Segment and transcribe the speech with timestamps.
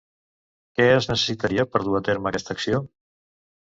[0.79, 2.85] Què es necessitaria per dur a terme aquesta acció?